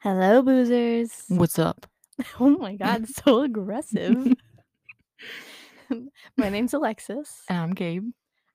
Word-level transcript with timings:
Hello, 0.00 0.42
boozers. 0.42 1.24
What's 1.28 1.58
up? 1.58 1.86
Oh 2.40 2.48
my 2.50 2.74
god, 2.74 3.06
so 3.24 3.42
aggressive. 3.42 4.32
my 6.36 6.48
name's 6.48 6.74
Alexis, 6.74 7.42
I'm 7.48 7.74
Gabe. 7.74 8.10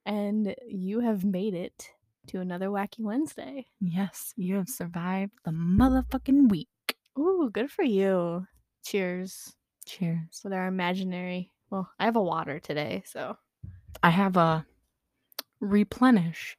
and 0.06 0.54
you 0.68 1.00
have 1.00 1.24
made 1.24 1.54
it 1.54 1.90
to 2.28 2.42
another 2.42 2.68
Wacky 2.68 3.00
Wednesday. 3.00 3.68
Yes, 3.80 4.34
you 4.36 4.56
have 4.56 4.68
survived 4.68 5.32
the 5.46 5.52
motherfucking 5.52 6.50
week. 6.50 6.68
Ooh, 7.18 7.50
good 7.54 7.72
for 7.72 7.84
you. 7.84 8.46
Cheers 8.84 9.54
Cheers. 9.86 10.42
with 10.44 10.52
our 10.52 10.68
imaginary. 10.68 11.50
Well, 11.70 11.90
I 11.98 12.04
have 12.04 12.18
a 12.18 12.22
water 12.22 12.60
today, 12.60 13.04
so 13.06 13.38
I 14.04 14.10
have 14.10 14.36
a 14.36 14.66
replenish. 15.62 16.58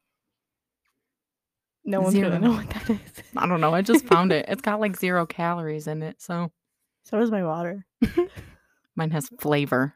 No 1.85 2.01
one's 2.01 2.15
Zero. 2.15 2.31
gonna 2.31 2.47
know 2.47 2.53
what 2.55 2.71
that 2.71 2.91
is. 2.91 2.99
I 3.37 3.47
don't 3.47 3.61
know. 3.61 3.75
I 3.75 3.83
just 3.83 4.07
found 4.07 4.33
it. 4.33 4.47
It's 4.49 4.63
got 4.63 4.81
like 4.81 4.97
zero 4.97 5.27
calories 5.27 5.87
in 5.87 6.03
it, 6.03 6.21
so 6.23 6.51
So 7.05 7.19
does 7.19 7.31
my 7.31 7.45
water. 7.45 7.85
mine 8.97 9.11
has 9.11 9.29
flavor. 9.41 9.95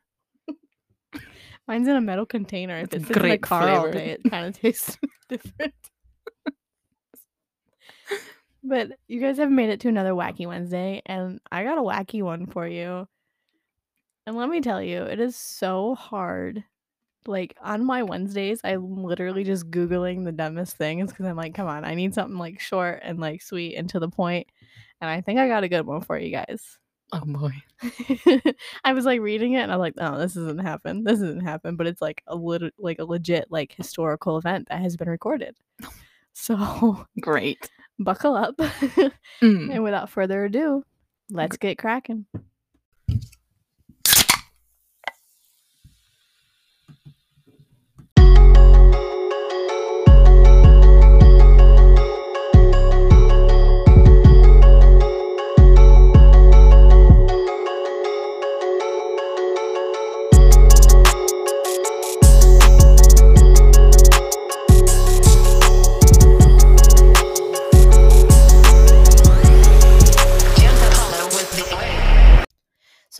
Mine's 1.66 1.87
in 1.88 1.96
a 1.96 2.01
metal 2.01 2.24
container. 2.27 2.79
If 2.79 2.84
It's 2.95 2.96
it 3.05 3.06
sits 3.09 3.20
in 3.20 3.29
the 3.29 3.38
car 3.38 3.69
all 3.69 3.91
day, 3.93 4.10
it 4.10 4.30
kind 4.30 4.46
of 4.46 4.59
tastes 4.59 4.96
different. 5.29 5.74
but 8.62 8.93
you 9.07 9.20
guys 9.20 9.37
have 9.38 9.51
made 9.51 9.68
it 9.70 9.80
to 9.80 9.88
another 9.88 10.12
wacky 10.12 10.46
Wednesday, 10.46 11.02
and 11.07 11.41
I 11.52 11.65
got 11.65 11.79
a 11.79 11.82
wacky 11.82 12.23
one 12.23 12.46
for 12.46 12.66
you. 12.66 13.07
And 14.27 14.37
let 14.37 14.48
me 14.48 14.60
tell 14.60 14.82
you, 14.82 15.02
it 15.02 15.20
is 15.20 15.37
so 15.37 15.95
hard. 15.95 16.65
Like 17.28 17.56
on 17.62 17.84
my 17.84 18.02
Wednesdays, 18.02 18.60
I'm 18.64 19.05
literally 19.05 19.45
just 19.45 19.70
googling 19.70 20.24
the 20.24 20.32
dumbest 20.32 20.77
things 20.77 21.10
because 21.10 21.27
I'm 21.27 21.37
like, 21.37 21.54
come 21.54 21.68
on, 21.68 21.84
I 21.84 21.95
need 21.95 22.14
something 22.14 22.38
like 22.38 22.59
short 22.60 23.01
and 23.02 23.20
like 23.20 23.42
sweet 23.42 23.77
and 23.77 23.88
to 23.91 24.01
the 24.01 24.09
point. 24.09 24.48
And 25.01 25.09
I 25.09 25.20
think 25.20 25.38
I 25.38 25.46
got 25.46 25.64
a 25.64 25.68
good 25.68 25.87
one 25.87 26.01
for 26.01 26.18
you 26.18 26.30
guys. 26.30 26.78
Oh 27.12 27.23
boy. 27.24 27.52
I 28.84 28.93
was 28.93 29.04
like 29.04 29.21
reading 29.21 29.54
it 29.54 29.60
and 29.60 29.73
I'm 29.73 29.79
like, 29.79 29.95
oh, 29.99 30.18
this 30.18 30.34
doesn't 30.34 30.59
happen. 30.59 31.04
This 31.04 31.21
doesn't 31.21 31.40
happen. 31.40 31.76
But 31.76 31.87
it's 31.87 32.02
like 32.02 32.23
a 32.26 32.34
lit- 32.34 32.74
like 32.79 32.99
a 32.99 33.04
legit 33.04 33.46
like 33.51 33.73
historical 33.73 34.37
event 34.37 34.68
that 34.68 34.80
has 34.80 34.96
been 34.96 35.09
recorded. 35.09 35.56
So 36.40 37.04
Great. 37.21 37.68
buckle 37.99 38.37
up. 38.37 38.54
Mm. 39.43 39.74
and 39.74 39.82
without 39.82 40.09
further 40.09 40.45
ado, 40.45 40.84
let's 41.30 41.56
get 41.56 41.79
cracking. 41.79 42.26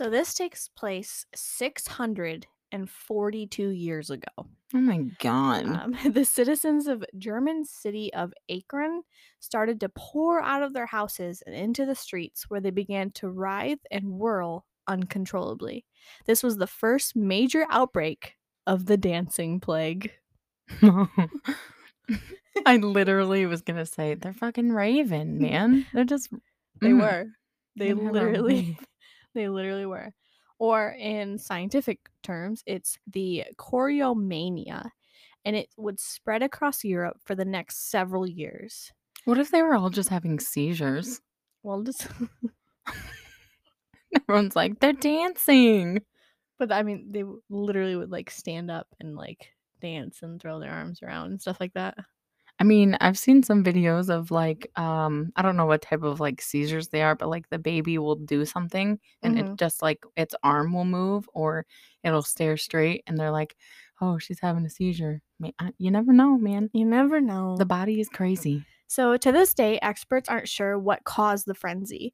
So 0.09 0.15
this 0.15 0.33
takes 0.33 0.67
place 0.69 1.27
642 1.35 3.67
years 3.69 4.09
ago. 4.09 4.25
Oh 4.73 4.79
my 4.79 5.01
god. 5.19 5.65
Um, 5.67 5.95
the 6.11 6.25
citizens 6.25 6.87
of 6.87 7.05
German 7.19 7.63
city 7.63 8.11
of 8.15 8.33
Aachen 8.49 9.03
started 9.39 9.79
to 9.81 9.89
pour 9.89 10.41
out 10.41 10.63
of 10.63 10.73
their 10.73 10.87
houses 10.87 11.43
and 11.45 11.53
into 11.53 11.85
the 11.85 11.93
streets 11.93 12.49
where 12.49 12.59
they 12.59 12.71
began 12.71 13.11
to 13.11 13.29
writhe 13.29 13.85
and 13.91 14.13
whirl 14.13 14.65
uncontrollably. 14.87 15.85
This 16.25 16.41
was 16.41 16.57
the 16.57 16.65
first 16.65 17.15
major 17.15 17.67
outbreak 17.69 18.33
of 18.65 18.87
the 18.87 18.97
dancing 18.97 19.59
plague. 19.59 20.11
I 22.65 22.77
literally 22.77 23.45
was 23.45 23.61
gonna 23.61 23.85
say 23.85 24.15
they're 24.15 24.33
fucking 24.33 24.71
raving, 24.71 25.37
man. 25.39 25.85
They're 25.93 26.03
just 26.03 26.29
They 26.81 26.89
Mm. 26.89 27.01
were. 27.01 27.25
They 27.75 27.89
They 27.89 27.93
literally. 27.93 28.75
They 29.33 29.49
literally 29.49 29.85
were. 29.85 30.13
Or 30.57 30.95
in 30.99 31.37
scientific 31.37 31.99
terms, 32.21 32.63
it's 32.65 32.97
the 33.07 33.45
choreomania 33.57 34.89
and 35.45 35.55
it 35.55 35.69
would 35.77 35.99
spread 35.99 36.43
across 36.43 36.83
Europe 36.83 37.17
for 37.23 37.35
the 37.35 37.45
next 37.45 37.89
several 37.89 38.27
years. 38.27 38.91
What 39.25 39.37
if 39.37 39.51
they 39.51 39.61
were 39.61 39.75
all 39.75 39.89
just 39.89 40.09
having 40.09 40.39
seizures? 40.39 41.21
Well, 41.63 41.83
just 41.83 42.07
Everyone's 44.15 44.55
like, 44.55 44.79
they're 44.79 44.93
dancing. 44.93 46.01
But 46.57 46.71
I 46.71 46.83
mean, 46.83 47.11
they 47.11 47.23
literally 47.49 47.95
would 47.95 48.11
like 48.11 48.29
stand 48.29 48.69
up 48.69 48.87
and 48.99 49.15
like 49.15 49.53
dance 49.81 50.19
and 50.21 50.41
throw 50.41 50.59
their 50.59 50.71
arms 50.71 51.01
around 51.01 51.31
and 51.31 51.41
stuff 51.41 51.59
like 51.59 51.73
that. 51.73 51.97
I 52.59 52.65
mean, 52.65 52.97
I've 52.99 53.17
seen 53.17 53.41
some 53.43 53.63
videos 53.63 54.09
of 54.09 54.31
like, 54.31 54.69
um, 54.77 55.31
I 55.37 55.41
don't 55.41 55.55
know 55.55 55.65
what 55.65 55.81
type 55.81 56.03
of 56.03 56.19
like 56.19 56.41
seizures 56.41 56.89
they 56.89 57.01
are, 57.01 57.15
but 57.15 57.29
like 57.29 57.49
the 57.49 57.59
baby 57.59 57.97
will 57.97 58.15
do 58.17 58.43
something 58.45 58.99
and 59.23 59.37
Mhm. 59.37 59.53
it 59.53 59.57
just 59.57 59.81
like 59.81 60.03
its 60.17 60.35
arm 60.43 60.73
will 60.73 60.83
move 60.85 61.29
or 61.33 61.65
it'll 62.03 62.21
stare 62.21 62.57
straight 62.57 63.03
and 63.07 63.17
they're 63.17 63.31
like, 63.31 63.55
oh, 64.01 64.17
she's 64.17 64.39
having 64.41 64.65
a 64.65 64.69
seizure. 64.69 65.21
Ma- 65.39 65.51
I- 65.59 65.73
You 65.77 65.89
never 65.91 66.11
know, 66.13 66.37
man. 66.37 66.69
You 66.73 66.85
never 66.85 67.21
know. 67.21 67.55
The 67.57 67.65
body 67.65 67.99
is 68.01 68.09
crazy. 68.09 68.65
so 68.87 69.15
to 69.17 69.31
this 69.31 69.53
day, 69.53 69.79
experts 69.81 70.27
aren't 70.29 70.49
sure 70.49 70.77
what 70.77 71.03
caused 71.05 71.45
the 71.45 71.53
frenzy, 71.55 72.13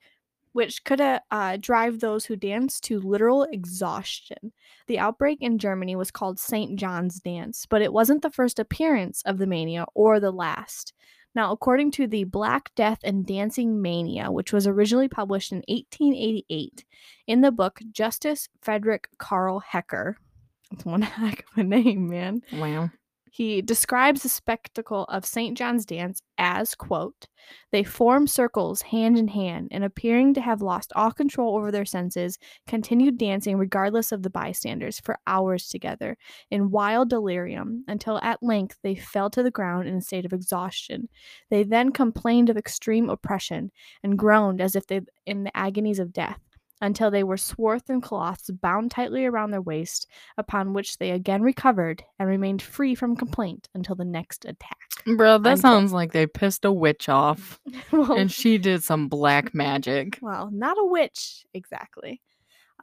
which 0.55 0.85
could 0.85 1.01
uh, 1.01 1.57
drive 1.59 1.99
those 1.99 2.23
who 2.23 2.38
danced 2.38 2.81
to 2.81 3.01
literal 3.01 3.43
exhaustion. 3.43 4.53
The 4.88 4.99
outbreak 4.99 5.39
in 5.41 5.57
Germany 5.57 5.97
was 5.97 6.11
called 6.11 6.39
St. 6.39 6.79
John's 6.79 7.19
Dance, 7.19 7.66
but 7.66 7.81
it 7.81 7.91
wasn't 7.91 8.21
the 8.21 8.29
first 8.29 8.57
appearance 8.57 9.21
of 9.25 9.38
the 9.38 9.47
mania 9.47 9.85
or 9.95 10.21
the 10.21 10.31
last. 10.31 10.94
Now, 11.35 11.51
according 11.51 11.91
to 11.91 12.07
the 12.07 12.23
Black 12.23 12.73
Death 12.73 12.99
and 13.03 13.25
Dancing 13.25 13.81
Mania, 13.81 14.31
which 14.31 14.53
was 14.53 14.65
originally 14.65 15.09
published 15.09 15.51
in 15.51 15.57
1888 15.67 16.85
in 17.27 17.41
the 17.41 17.51
book 17.51 17.81
Justus 17.91 18.47
Frederick 18.61 19.09
Karl 19.17 19.59
Hecker, 19.59 20.15
that's 20.71 20.85
one 20.85 21.01
heck 21.01 21.44
of 21.51 21.57
a 21.57 21.63
name, 21.65 22.07
man. 22.07 22.41
Wow. 22.53 22.91
He 23.35 23.62
describes 23.62 24.23
the 24.23 24.29
spectacle 24.29 25.03
of 25.09 25.25
St. 25.25 25.57
John's 25.57 25.85
dance 25.85 26.22
as, 26.38 26.73
quote, 26.73 27.28
they 27.73 27.84
form 27.84 28.28
circles 28.28 28.81
hand 28.84 29.18
in 29.18 29.28
hand 29.28 29.68
and 29.72 29.84
appearing 29.84 30.34
to 30.35 30.41
have 30.41 30.62
lost 30.62 30.94
all 30.96 31.12
control 31.12 31.57
over 31.57 31.69
their 31.69 31.84
senses, 31.84 32.40
continued 32.66 33.18
dancing 33.18 33.57
regardless 33.57 34.13
of 34.13 34.24
the 34.24 34.29
bystanders 34.29 35.01
for 35.01 35.19
hours 35.28 35.68
together 35.68 36.18
in 36.50 36.72
wild 36.72 37.09
delirium 37.09 37.84
until 37.90 38.22
at 38.24 38.41
length 38.41 38.78
they 38.84 38.95
fell 38.95 39.29
to 39.31 39.44
the 39.44 39.51
ground 39.51 39.90
in 39.90 39.95
a 39.95 40.01
state 40.01 40.24
of 40.24 40.31
exhaustion. 40.31 41.09
They 41.50 41.63
then 41.63 41.91
complained 41.91 42.50
of 42.50 42.56
extreme 42.56 43.09
oppression 43.09 43.69
and 44.01 44.18
groaned 44.18 44.62
as 44.62 44.78
if 44.78 44.88
they 44.88 45.01
in 45.25 45.44
the 45.44 45.57
agonies 45.57 46.00
of 46.00 46.13
death 46.13 46.40
until 46.81 47.09
they 47.09 47.24
were 47.24 47.38
swathed 47.38 47.90
in 47.90 48.02
cloths 48.02 48.50
bound 48.50 48.91
tightly 48.91 49.25
around 49.25 49.52
their 49.52 49.62
waist 49.62 50.08
upon 50.38 50.74
which 50.74 50.97
they 50.97 51.12
again 51.12 51.41
recovered 51.41 52.03
and 52.19 52.28
remained 52.28 52.62
free 52.62 52.96
from 52.96 53.16
complaint 53.16 53.69
until 53.74 53.96
the 53.96 54.06
next 54.06 54.46
attack. 54.46 54.78
Bro, 55.18 55.40
that 55.40 55.59
sounds 55.59 55.94
like 55.94 56.12
they 56.12 56.28
pissed 56.28 56.66
a 56.66 56.72
witch 56.72 57.09
off 57.09 57.59
well, 57.91 58.13
and 58.13 58.31
she 58.31 58.58
did 58.58 58.84
some 58.84 59.08
black 59.08 59.53
magic. 59.53 60.19
well, 60.22 60.50
not 60.52 60.78
a 60.78 60.86
witch 60.86 61.46
exactly, 61.53 62.22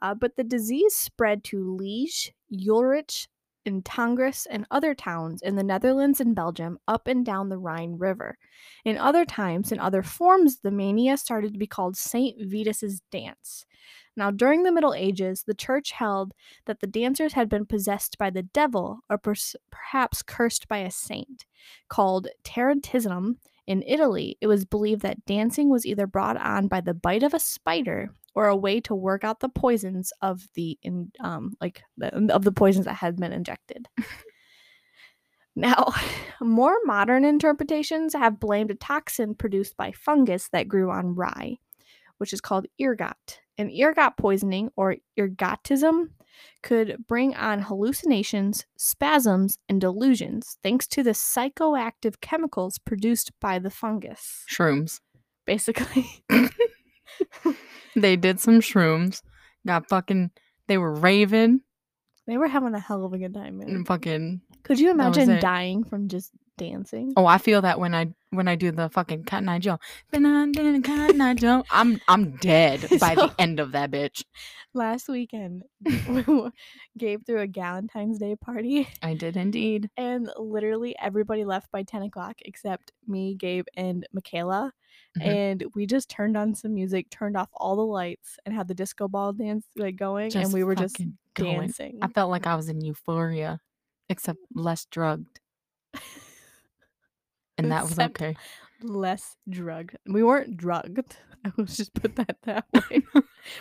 uh, 0.01 0.13
but 0.13 0.35
the 0.35 0.43
disease 0.43 0.95
spread 0.95 1.43
to 1.45 1.75
Liege, 1.75 2.33
Utrecht, 2.49 3.27
and 3.65 3.83
Tongres 3.83 4.45
and 4.49 4.65
other 4.71 4.93
towns 4.93 5.41
in 5.41 5.55
the 5.55 5.63
Netherlands 5.63 6.19
and 6.19 6.35
Belgium 6.35 6.77
up 6.87 7.07
and 7.07 7.25
down 7.25 7.49
the 7.49 7.57
Rhine 7.57 7.97
River. 7.97 8.37
In 8.85 8.97
other 8.97 9.25
times 9.25 9.71
and 9.71 9.79
other 9.79 10.03
forms, 10.03 10.59
the 10.59 10.71
mania 10.71 11.17
started 11.17 11.53
to 11.53 11.59
be 11.59 11.67
called 11.67 11.97
Saint 11.97 12.41
Vitus's 12.41 13.01
dance. 13.11 13.65
Now, 14.15 14.29
during 14.31 14.63
the 14.63 14.71
Middle 14.71 14.93
Ages, 14.93 15.43
the 15.43 15.55
church 15.55 15.91
held 15.91 16.33
that 16.65 16.79
the 16.79 16.87
dancers 16.87 17.33
had 17.33 17.49
been 17.49 17.65
possessed 17.65 18.17
by 18.17 18.29
the 18.29 18.43
devil 18.43 18.99
or 19.09 19.19
perhaps 19.71 20.21
cursed 20.21 20.67
by 20.67 20.79
a 20.79 20.91
saint. 20.91 21.45
Called 21.89 22.27
Tarantism 22.43 23.37
in 23.65 23.83
Italy, 23.87 24.37
it 24.41 24.47
was 24.47 24.65
believed 24.65 25.01
that 25.01 25.25
dancing 25.25 25.69
was 25.69 25.85
either 25.85 26.05
brought 26.05 26.37
on 26.37 26.67
by 26.67 26.81
the 26.81 26.93
bite 26.93 27.23
of 27.23 27.33
a 27.33 27.39
spider 27.39 28.11
or 28.35 28.47
a 28.47 28.55
way 28.55 28.79
to 28.81 28.95
work 28.95 29.23
out 29.23 29.39
the 29.39 29.49
poisons 29.49 30.11
of 30.21 30.47
the 30.55 30.77
in, 30.81 31.11
um 31.19 31.53
like 31.61 31.83
the, 31.97 32.33
of 32.33 32.43
the 32.43 32.51
poisons 32.51 32.85
that 32.85 32.95
had 32.95 33.17
been 33.17 33.33
injected. 33.33 33.87
Now, 35.55 35.93
more 36.41 36.77
modern 36.85 37.25
interpretations 37.25 38.13
have 38.13 38.39
blamed 38.39 38.71
a 38.71 38.75
toxin 38.75 39.35
produced 39.35 39.77
by 39.77 39.91
fungus 39.91 40.49
that 40.51 40.67
grew 40.67 40.91
on 40.91 41.15
rye, 41.15 41.57
which 42.17 42.33
is 42.33 42.41
called 42.41 42.67
ergot. 42.81 43.39
And 43.57 43.69
ergot 43.71 44.17
poisoning 44.17 44.71
or 44.75 44.97
ergotism 45.17 46.09
could 46.63 46.97
bring 47.07 47.35
on 47.35 47.59
hallucinations, 47.59 48.65
spasms, 48.75 49.59
and 49.69 49.79
delusions 49.79 50.57
thanks 50.63 50.87
to 50.87 51.03
the 51.03 51.11
psychoactive 51.11 52.19
chemicals 52.19 52.79
produced 52.79 53.31
by 53.39 53.59
the 53.59 53.69
fungus. 53.69 54.43
Shrooms. 54.49 55.01
Basically, 55.45 56.07
They 57.95 58.15
did 58.15 58.39
some 58.39 58.59
shrooms. 58.59 59.21
Got 59.67 59.87
fucking. 59.87 60.31
They 60.67 60.77
were 60.79 60.93
raving 60.93 61.61
They 62.25 62.37
were 62.37 62.47
having 62.47 62.73
a 62.73 62.79
hell 62.79 63.05
of 63.05 63.13
a 63.13 63.17
good 63.19 63.33
time, 63.33 63.59
man. 63.59 63.69
and 63.69 63.85
fucking. 63.87 64.41
Could 64.63 64.79
you 64.79 64.89
imagine 64.91 65.39
dying 65.39 65.83
from 65.83 66.07
just 66.07 66.31
dancing? 66.57 67.13
Oh, 67.17 67.25
I 67.25 67.37
feel 67.37 67.61
that 67.61 67.79
when 67.79 67.93
I 67.93 68.13
when 68.31 68.47
I 68.47 68.55
do 68.55 68.71
the 68.71 68.89
fucking 68.89 69.25
Cotton 69.25 69.49
Eye 69.49 69.59
Joe. 69.59 69.77
Been 70.11 70.25
on 70.25 70.53
Cotton 70.81 71.21
Eye 71.21 71.33
Joe. 71.35 71.63
I'm 71.71 71.99
I'm 72.07 72.37
dead 72.37 72.81
by 72.99 73.13
So- 73.15 73.27
the 73.27 73.35
end 73.39 73.59
of 73.59 73.73
that 73.73 73.91
bitch. 73.91 74.23
Last 74.75 75.07
weekend, 75.07 75.61
Gabe 76.97 77.21
threw 77.25 77.41
a 77.41 77.47
Valentine's 77.47 78.17
Day 78.17 78.35
party, 78.35 78.87
I 79.03 79.13
did 79.13 79.37
indeed. 79.37 79.89
and 79.97 80.27
literally 80.37 80.95
everybody 80.99 81.45
left 81.45 81.71
by 81.71 81.83
10 81.83 82.01
o'clock 82.03 82.37
except 82.43 82.91
me, 83.07 83.35
Gabe, 83.35 83.65
and 83.75 84.07
Michaela. 84.13 84.73
Mhm. 85.19 85.25
And 85.25 85.63
we 85.75 85.85
just 85.85 86.09
turned 86.09 86.35
on 86.35 86.55
some 86.55 86.73
music, 86.73 87.09
turned 87.11 87.37
off 87.37 87.49
all 87.53 87.75
the 87.75 87.85
lights, 87.85 88.39
and 88.45 88.55
had 88.55 88.67
the 88.67 88.73
disco 88.73 89.07
ball 89.07 89.31
dance 89.33 89.65
like 89.75 89.95
going, 89.95 90.35
and 90.35 90.51
we 90.51 90.63
were 90.63 90.73
just 90.75 90.97
going. 91.35 91.59
dancing. 91.61 91.99
I 92.01 92.07
felt 92.07 92.31
like 92.31 92.47
I 92.47 92.55
was 92.55 92.67
in 92.69 92.81
euphoria, 92.81 93.59
except 94.09 94.39
less 94.55 94.85
drugged. 94.85 95.39
And 97.57 97.71
that 97.71 97.83
was 97.83 97.91
Except- 97.91 98.19
okay. 98.21 98.35
less 98.81 99.37
drugged. 99.47 99.95
We 100.07 100.23
weren't 100.23 100.57
drugged. 100.57 101.17
I 101.45 101.51
will 101.55 101.65
just 101.65 101.93
put 101.93 102.15
that 102.15 102.37
that 102.43 102.65
way. 102.89 103.03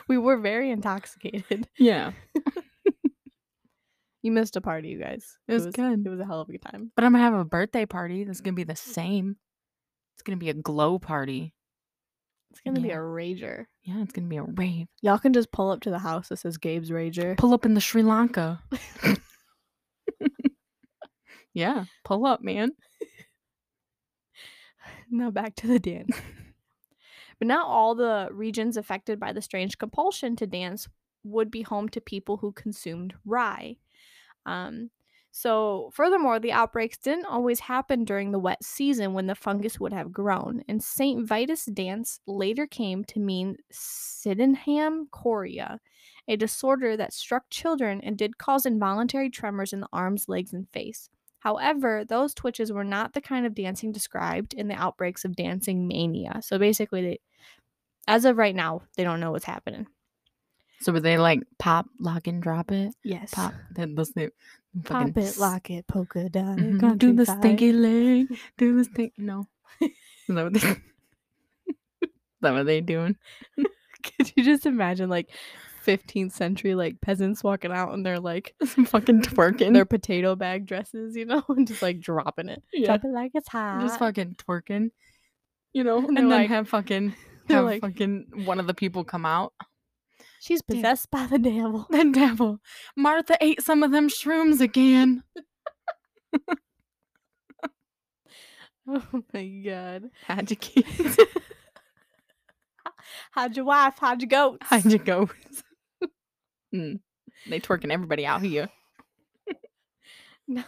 we 0.09 0.17
were 0.17 0.39
very 0.39 0.71
intoxicated. 0.71 1.69
Yeah. 1.79 2.13
You 4.23 4.31
missed 4.33 4.57
a 4.57 4.61
party, 4.61 4.89
you 4.89 4.99
guys. 5.01 5.37
It 5.49 5.53
was 5.55 5.67
good. 5.67 6.07
It 6.07 6.09
was 6.09 6.21
a 6.21 6.25
hell 6.25 6.41
of 6.41 6.49
a 6.49 6.53
good 6.53 6.63
time. 6.63 6.93
But 6.95 7.05
I'm 7.05 7.13
gonna 7.13 7.25
have 7.25 7.35
a 7.35 7.45
birthday 7.45 7.85
party 7.87 8.23
that's 8.25 8.41
gonna 8.41 8.55
be 8.55 8.63
the 8.65 8.77
same. 8.77 9.37
It's 10.23 10.29
gonna 10.29 10.37
be 10.37 10.51
a 10.51 10.55
glow 10.55 11.01
party. 11.01 11.53
It's 12.53 12.61
gonna 12.61 12.81
be 12.81 12.91
a 12.91 12.97
rager. 12.97 13.65
Yeah, 13.83 14.03
it's 14.03 14.13
gonna 14.13 14.29
be 14.29 14.37
a 14.37 14.45
rave. 14.45 14.87
Y'all 15.01 15.19
can 15.19 15.33
just 15.33 15.51
pull 15.51 15.69
up 15.69 15.81
to 15.81 15.91
the 15.91 15.99
house 15.99 16.29
that 16.29 16.37
says 16.37 16.59
Gabe's 16.59 16.91
Rager. 16.91 17.37
Pull 17.37 17.53
up 17.53 17.67
in 17.67 17.75
the 17.75 17.81
Sri 17.81 18.05
Lanka. 18.05 18.63
yeah, 21.55 21.87
pull 22.05 22.25
up, 22.25 22.41
man. 22.41 22.71
Now 25.11 25.31
back 25.31 25.57
to 25.57 25.67
the 25.67 25.79
dance. 25.79 26.17
but 27.39 27.49
now 27.49 27.67
all 27.67 27.95
the 27.95 28.29
regions 28.31 28.77
affected 28.79 29.21
by 29.21 29.33
the 29.33 29.43
strange 29.43 29.77
compulsion 29.77 30.37
to 30.37 30.47
dance 30.47 30.89
would 31.23 31.51
be 31.51 31.63
home 31.63 31.89
to 31.91 32.01
people 32.01 32.39
who 32.39 32.53
consumed 32.53 33.15
rye. 33.27 33.77
Um, 34.47 34.91
so, 35.35 35.91
furthermore, 35.95 36.39
the 36.39 36.53
outbreaks 36.53 36.99
didn't 36.99 37.25
always 37.25 37.59
happen 37.59 38.05
during 38.05 38.33
the 38.33 38.39
wet 38.39 38.63
season 38.63 39.15
when 39.15 39.27
the 39.27 39.35
fungus 39.35 39.81
would 39.81 39.95
have 39.95 40.13
grown, 40.13 40.63
and 40.69 40.85
St. 40.85 41.27
Vitus 41.27 41.65
dance 41.65 42.21
later 42.27 42.67
came 42.67 43.03
to 43.05 43.19
mean 43.19 43.57
Sydenham 43.71 45.09
chorea, 45.11 45.81
a 46.29 46.37
disorder 46.37 46.99
that 46.99 47.15
struck 47.15 47.45
children 47.49 48.03
and 48.03 48.19
did 48.19 48.37
cause 48.37 48.67
involuntary 48.67 49.31
tremors 49.31 49.73
in 49.73 49.81
the 49.81 49.89
arms, 49.91 50.29
legs, 50.29 50.53
and 50.53 50.69
face. 50.69 51.09
However, 51.39 52.05
those 52.05 52.35
twitches 52.35 52.71
were 52.71 52.85
not 52.85 53.15
the 53.15 53.23
kind 53.23 53.47
of 53.47 53.55
dancing 53.55 53.91
described 53.91 54.53
in 54.53 54.69
the 54.69 54.75
outbreaks 54.75 55.25
of 55.25 55.35
dancing 55.35 55.89
mania. 55.89 56.41
So 56.43 56.59
basically, 56.59 57.03
they, 57.03 57.21
as 58.07 58.27
of 58.27 58.37
right 58.37 58.55
now, 58.55 58.83
they 58.99 59.03
don't 59.03 59.21
know 59.21 59.31
what's 59.31 59.47
happening. 59.47 59.87
So 60.83 60.93
were 60.93 61.01
they 61.01 61.17
like 61.19 61.41
pop, 61.59 61.87
lock, 61.99 62.27
and 62.27 62.43
drop 62.43 62.71
it? 62.73 62.95
Yes. 63.05 63.31
Pop, 63.33 63.55
then 63.75 63.95
those 63.95 64.15
new 64.17 64.31
Pop 64.85 65.09
fucking 65.09 65.23
it, 65.23 65.39
lock 65.39 65.71
it, 65.71 65.87
polka 65.87 66.29
dot 66.31 66.59
it, 66.59 66.63
Mhm. 66.81 66.99
Do 66.99 67.13
the 67.13 67.25
countryside. 67.27 67.39
stinky 67.39 67.73
leg. 67.73 68.39
Do 68.59 68.77
the 68.77 68.85
stink. 68.85 69.13
No. 69.19 69.47
Is 69.81 69.91
that 70.29 70.45
what 70.45 70.53
they? 70.55 70.59
Is 72.03 72.09
that 72.41 72.53
what 72.55 72.67
they 72.67 72.81
doing? 72.81 73.17
Could 74.03 74.33
you 74.37 74.43
just 74.45 74.67
imagine 74.67 75.09
like 75.09 75.31
15th 75.87 76.33
century 76.33 76.75
like 76.75 77.01
peasants 77.01 77.43
walking 77.45 77.71
out 77.73 77.93
and 77.93 78.05
they're 78.07 78.19
like 78.21 78.55
fucking 78.87 79.23
twerking. 79.23 79.75
their 79.75 79.85
potato 79.85 80.35
bag 80.37 80.67
dresses, 80.67 81.17
you 81.17 81.25
know, 81.27 81.43
and 81.49 81.67
just 81.69 81.83
like 81.83 82.01
dropping 82.01 82.49
it. 82.49 82.63
Yeah. 82.73 82.87
Drop 82.87 83.05
it 83.05 83.13
like 83.13 83.33
it's 83.35 83.49
hot. 83.49 83.81
just 83.83 83.99
fucking 83.99 84.37
twerking. 84.37 84.91
You 85.73 85.85
know, 85.85 85.99
And 85.99 86.09
and, 86.09 86.17
then 86.19 86.29
like- 86.31 86.49
have 86.49 86.69
fucking 86.69 87.15
they're 87.47 87.57
have 87.59 87.67
like- 87.67 87.81
fucking 87.83 88.45
one 88.45 88.59
of 88.59 88.67
the 88.67 88.75
people 88.75 89.05
come 89.05 89.25
out. 89.27 89.53
She's 90.43 90.61
possessed 90.61 91.09
by 91.13 91.27
the 91.29 91.39
devil. 91.39 91.87
The 91.89 92.11
devil. 92.13 92.59
Martha 92.97 93.37
ate 93.41 93.63
some 93.63 93.85
of 93.85 93.93
them 93.93 94.09
shrooms 94.09 94.61
again. 94.61 95.23
Oh 98.89 99.23
my 99.33 99.47
god. 99.65 100.11
How'd 100.27 100.51
you 100.51 100.57
kids? 100.61 101.17
How'd 103.31 103.57
your 103.57 103.67
wife? 103.67 103.95
How'd 104.01 104.21
your 104.21 104.29
goats? 104.29 104.67
How'd 104.69 104.87
you 104.87 104.99
go? 104.99 105.31
mm. 106.75 106.99
They 107.49 107.61
twerking 107.61 107.93
everybody 107.93 108.27
out 108.27 108.43
here. 108.43 108.69
No. 110.49 110.65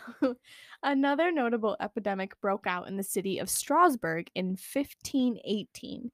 Another 0.85 1.33
notable 1.33 1.77
epidemic 1.81 2.41
broke 2.41 2.65
out 2.67 2.87
in 2.87 2.97
the 2.97 3.03
city 3.03 3.39
of 3.39 3.51
Strasbourg 3.51 4.29
in 4.37 4.51
1518. 4.51 6.13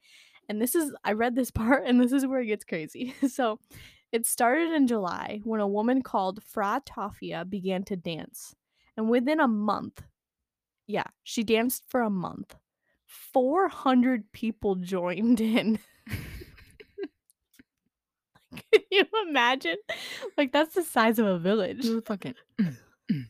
And 0.50 0.60
this 0.60 0.74
is, 0.74 0.92
I 1.04 1.12
read 1.12 1.36
this 1.36 1.50
part, 1.62 1.84
and 1.86 2.00
this 2.00 2.12
is 2.12 2.26
where 2.26 2.40
it 2.40 2.46
gets 2.46 2.64
crazy. 2.64 3.14
So 3.28 3.60
it 4.10 4.26
started 4.26 4.72
in 4.72 4.88
July 4.88 5.40
when 5.44 5.60
a 5.60 5.68
woman 5.68 6.02
called 6.02 6.42
Frau 6.42 6.80
Troffea 6.80 7.48
began 7.48 7.84
to 7.84 7.94
dance. 7.94 8.56
And 8.96 9.08
within 9.08 9.38
a 9.38 9.46
month, 9.46 10.02
yeah, 10.88 11.04
she 11.22 11.44
danced 11.44 11.84
for 11.88 12.00
a 12.00 12.10
month. 12.10 12.56
400 13.06 14.32
people 14.32 14.74
joined 14.74 15.40
in. 15.40 15.78
Can 18.50 18.82
you 18.90 19.04
imagine? 19.28 19.76
Like, 20.36 20.50
that's 20.50 20.74
the 20.74 20.82
size 20.82 21.20
of 21.20 21.26
a 21.26 21.38
village. 21.38 21.86
Fucking. 22.04 22.34
Mm. 23.10 23.26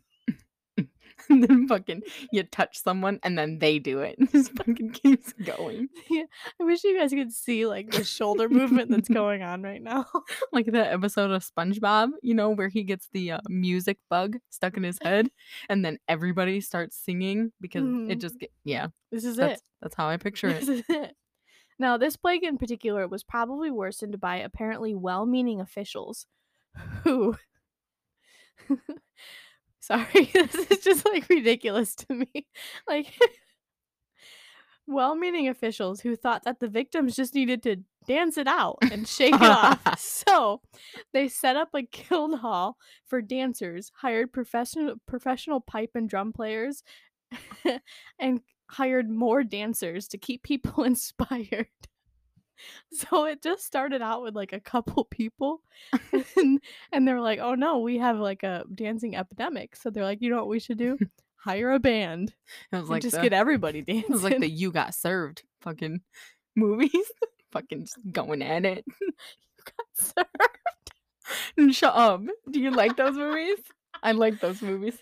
Mm, 1.31 1.35
mm, 1.37 1.39
mm, 1.39 1.39
mm. 1.39 1.41
And 1.41 1.43
then 1.45 1.69
fucking 1.69 2.03
you 2.33 2.43
touch 2.43 2.83
someone 2.83 3.21
and 3.23 3.39
then 3.39 3.59
they 3.59 3.79
do 3.79 4.01
it. 4.01 4.17
It 4.21 4.33
just 4.33 4.53
fucking 4.57 4.91
keeps 4.93 5.33
going. 5.35 5.89
Yeah. 6.11 6.25
I 6.61 6.65
wish 6.65 6.83
you 6.85 6.99
guys 6.99 7.11
could 7.11 7.33
see 7.33 7.67
like 7.67 7.91
the 7.93 8.05
shoulder 8.05 8.49
movement 8.61 8.91
that's 8.91 9.09
going 9.09 9.43
on 9.43 9.63
right 9.63 9.83
now. 9.83 10.07
Like 10.53 10.67
that 10.67 10.93
episode 10.93 11.31
of 11.31 11.43
SpongeBob, 11.45 12.11
you 12.23 12.35
know, 12.35 12.51
where 12.51 12.69
he 12.69 12.83
gets 12.83 13.09
the 13.13 13.33
uh, 13.33 13.41
music 13.49 13.99
bug 14.09 14.37
stuck 14.51 14.77
in 14.77 14.83
his 14.83 14.99
head 15.03 15.29
and 15.69 15.85
then 15.85 15.99
everybody 16.09 16.61
starts 16.61 16.97
singing 16.97 17.53
because 17.61 17.83
Mhm. 17.83 18.11
it 18.11 18.21
just 18.21 18.39
get 18.39 18.51
yeah. 18.65 18.89
This 19.13 19.25
is 19.25 19.37
That's 19.37 19.61
it. 19.61 19.65
that's 19.83 19.95
how 19.95 20.09
I 20.09 20.17
picture 20.17 20.49
it. 20.49 20.61
This 20.61 20.69
is 20.69 20.85
it. 20.89 21.17
Now, 21.79 21.97
this 21.97 22.15
plague 22.17 22.45
in 22.45 22.59
particular 22.59 23.09
was 23.09 23.25
probably 23.25 23.71
worsened 23.71 24.21
by 24.21 24.37
apparently 24.37 24.95
well 24.95 25.25
meaning 25.25 25.61
officials 25.63 26.27
who. 27.05 27.37
Sorry, 29.81 30.31
this 30.35 30.55
is 30.55 30.79
just 30.85 31.05
like 31.07 31.29
ridiculous 31.29 31.95
to 31.97 32.15
me. 32.15 32.29
Like, 32.89 33.13
well 34.87 35.15
meaning 35.15 35.49
officials 35.49 36.01
who 36.01 36.17
thought 36.17 36.45
that 36.45 36.61
the 36.61 36.69
victims 36.69 37.17
just 37.17 37.35
needed 37.35 37.63
to 37.63 37.77
dance 38.07 38.37
it 38.37 38.47
out 38.47 38.79
and 38.91 39.07
shake 39.07 39.35
it 39.35 39.43
off. 39.43 39.81
So 39.99 40.61
they 41.13 41.29
set 41.29 41.57
up 41.57 41.69
a 41.75 41.83
guild 41.83 42.41
hall 42.41 42.77
for 43.07 43.23
dancers, 43.23 43.93
hired 43.95 44.33
professional 44.33 44.97
professional 45.07 45.61
pipe 45.61 45.91
and 45.95 46.09
drum 46.09 46.33
players, 46.33 46.83
and 48.19 48.41
hired 48.71 49.09
more 49.11 49.45
dancers 49.45 50.09
to 50.09 50.19
keep 50.19 50.43
people 50.43 50.85
inspired. 50.85 51.69
So 52.93 53.27
it 53.27 53.43
just 53.43 53.65
started 53.65 54.03
out 54.03 54.23
with 54.23 54.35
like 54.35 54.53
a 54.53 54.61
couple 54.61 55.05
people 55.05 55.63
and, 56.37 56.61
and 56.93 57.07
they're 57.07 57.21
like, 57.21 57.39
"Oh 57.41 57.55
no, 57.55 57.79
we 57.79 57.99
have 57.99 58.19
like 58.19 58.43
a 58.43 58.65
dancing 58.75 59.17
epidemic." 59.17 59.77
So 59.77 59.91
they're 59.91 60.05
like, 60.05 60.21
"You 60.23 60.31
know 60.31 60.37
what 60.37 60.49
we 60.49 60.61
should 60.61 60.79
do? 60.79 60.99
Hire 61.37 61.73
a 61.73 61.79
band 61.79 62.35
It 62.73 62.77
was 62.77 62.91
like 62.91 63.03
just 63.03 63.17
the, 63.17 63.23
get 63.23 63.33
everybody 63.33 63.81
it 63.81 63.87
dancing." 63.87 64.13
was 64.13 64.25
like 64.25 64.39
the 64.39 64.49
you 64.51 64.73
got 64.73 64.95
served 64.95 65.43
fucking 65.63 66.01
movies. 66.57 66.91
fucking 67.53 67.85
just 67.85 67.99
going 68.13 68.43
at 68.43 68.65
it. 68.65 68.85
And 71.57 71.75
Shut 71.75 71.95
up. 71.95 72.21
Um, 72.21 72.31
do 72.51 72.61
you 72.61 72.71
like 72.71 72.97
those 72.97 73.15
movies? 73.15 73.59
I 74.03 74.13
like 74.13 74.41
those 74.41 74.63
movies. 74.63 74.99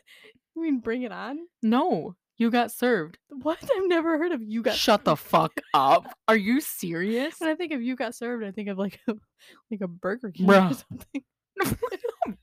You 0.55 0.63
mean 0.63 0.81
Bring 0.81 1.03
It 1.03 1.13
On? 1.13 1.39
No, 1.63 2.17
you 2.37 2.51
got 2.51 2.71
served. 2.73 3.19
What? 3.43 3.59
I've 3.63 3.87
never 3.89 4.19
heard 4.19 4.33
of 4.33 4.43
You 4.43 4.63
Got 4.63 4.75
Shut 4.77 5.05
the 5.05 5.17
fuck 5.17 5.53
up. 5.75 6.07
Are 6.29 6.37
you 6.37 6.61
serious? 6.61 7.37
When 7.39 7.51
I 7.51 7.55
think 7.55 7.73
of 7.73 7.83
You 7.83 7.95
Got 7.97 8.15
Served, 8.15 8.45
I 8.45 8.51
think 8.51 8.69
of 8.69 8.79
like 8.79 8.99
a 9.09 9.15
like 9.71 9.81
a 9.81 9.89
Burger 9.89 10.31
King 10.31 10.47
Bruh. 10.47 10.71
or 10.71 10.75
something. 10.75 11.79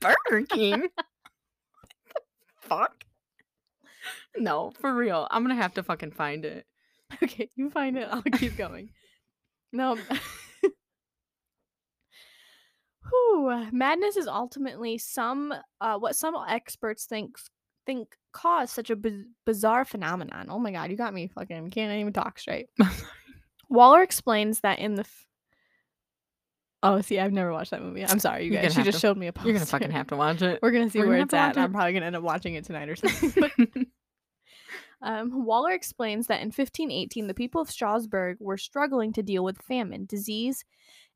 Burger 0.00 0.46
King. 0.46 0.88
fuck. 2.60 3.04
No, 4.36 4.72
for 4.80 4.94
real. 4.94 5.26
I'm 5.30 5.42
gonna 5.42 5.56
have 5.56 5.74
to 5.74 5.82
fucking 5.82 6.12
find 6.12 6.44
it. 6.44 6.66
Okay, 7.22 7.50
you 7.56 7.70
find 7.70 7.96
it. 7.96 8.08
I'll 8.10 8.22
keep 8.22 8.56
going. 8.56 8.90
No. 9.72 9.96
Whew, 13.08 13.68
madness 13.72 14.16
is 14.16 14.26
ultimately 14.26 14.98
some 14.98 15.54
uh, 15.80 15.98
what 15.98 16.16
some 16.16 16.34
experts 16.48 17.06
think 17.06 17.36
think 17.86 18.16
caused 18.32 18.72
such 18.74 18.90
a 18.90 18.98
bizarre 19.46 19.84
phenomenon. 19.84 20.48
Oh 20.50 20.58
my 20.58 20.72
god, 20.72 20.90
you 20.90 20.96
got 20.96 21.14
me 21.14 21.28
fucking 21.28 21.70
can't 21.70 21.98
even 21.98 22.12
talk 22.12 22.38
straight. 22.38 22.68
Waller 23.70 24.02
explains 24.02 24.60
that 24.60 24.78
in 24.78 24.94
the 24.96 25.02
f- 25.02 25.22
Oh, 26.82 27.00
see, 27.00 27.18
I've 27.18 27.32
never 27.32 27.52
watched 27.52 27.70
that 27.70 27.82
movie. 27.82 28.04
I'm 28.04 28.18
sorry, 28.20 28.44
you 28.44 28.50
guys. 28.52 28.74
She 28.74 28.82
just 28.82 28.98
to- 28.98 29.00
showed 29.00 29.16
me 29.16 29.26
a 29.28 29.32
poster. 29.32 29.48
You're 29.48 29.54
gonna 29.54 29.66
fucking 29.66 29.90
have 29.90 30.08
to 30.08 30.16
watch 30.16 30.42
it. 30.42 30.60
We're 30.62 30.70
gonna 30.72 30.90
see 30.90 30.98
we're 31.00 31.06
where 31.06 31.14
gonna 31.16 31.24
it's 31.24 31.34
at. 31.34 31.56
watch 31.56 31.64
I'm 31.64 31.72
probably 31.72 31.94
gonna 31.94 32.06
end 32.06 32.16
up 32.16 32.22
watching 32.22 32.54
it 32.54 32.64
tonight 32.64 32.88
or 32.88 32.96
something. 32.96 33.86
Um, 35.02 35.44
Waller 35.44 35.72
explains 35.72 36.26
that 36.28 36.40
in 36.40 36.46
1518, 36.46 37.26
the 37.26 37.34
people 37.34 37.60
of 37.60 37.70
Strasbourg 37.70 38.38
were 38.40 38.56
struggling 38.56 39.12
to 39.12 39.22
deal 39.22 39.44
with 39.44 39.60
famine, 39.60 40.06
disease, 40.06 40.64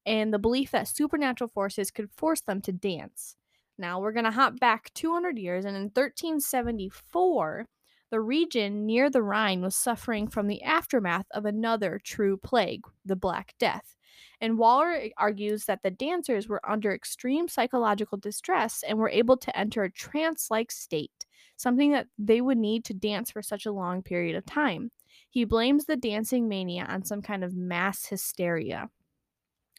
and 0.05 0.35
the 0.35 0.39
belief 0.39 0.71
that 0.73 0.87
supernatural 0.87 1.49
forces 1.49 1.91
could 1.91 2.11
force 2.13 2.43
them 2.43 2.61
to 2.63 2.73
dance. 2.73 3.37
Now 3.81 4.01
we're 4.01 4.13
going 4.13 4.25
to 4.25 4.31
hop 4.31 4.61
back 4.61 4.93
200 4.95 5.39
years, 5.39 5.65
and 5.65 5.77
in 5.77 5.85
1374, 5.85 7.67
the 8.11 8.21
region 8.21 8.87
near 8.87 9.11
the 9.11 9.23
Rhine 9.23 9.63
was 9.63 9.75
suffering 9.75 10.29
from 10.29 10.47
the 10.47 10.63
aftermath 10.63 11.27
of 11.33 11.45
another 11.45 12.01
true 12.03 12.37
plague, 12.37 12.85
the 13.05 13.17
Black 13.17 13.55
Death. 13.59 13.97
And 14.41 14.59
Waller 14.59 15.09
argues 15.17 15.65
that 15.65 15.83
the 15.83 15.91
dancers 15.91 16.49
were 16.49 16.61
under 16.69 16.93
extreme 16.93 17.49
psychological 17.49 18.19
distress 18.19 18.85
and 18.87 18.99
were 18.99 19.11
able 19.11 19.37
to 19.39 19.59
enter 19.59 19.83
a 19.85 19.91
trance 19.91 20.51
like 20.51 20.71
state 20.71 21.27
something 21.61 21.93
that 21.93 22.07
they 22.19 22.41
would 22.41 22.59
need 22.59 22.85
to 22.87 22.95
dance 22.95 23.31
for 23.31 23.43
such 23.43 23.67
a 23.67 23.73
long 23.73 24.03
period 24.03 24.35
of 24.35 24.47
time. 24.47 24.91
He 25.29 25.45
blames 25.45 25.85
the 25.85 25.97
dancing 25.97 26.49
mania 26.49 26.87
on 26.89 27.05
some 27.05 27.23
kind 27.23 27.45
of 27.45 27.55
mass 27.55 28.07
hysteria. 28.07 28.89